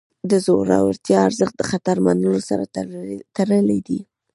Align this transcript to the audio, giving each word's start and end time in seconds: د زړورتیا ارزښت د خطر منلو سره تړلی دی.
د 0.29 0.31
زړورتیا 0.45 1.17
ارزښت 1.27 1.55
د 1.57 1.63
خطر 1.69 1.95
منلو 2.05 2.39
سره 2.49 2.63
تړلی 3.37 3.79
دی. 3.87 3.99